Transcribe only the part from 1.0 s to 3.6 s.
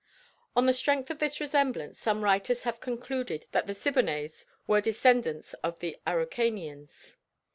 of this resemblance some writers have concluded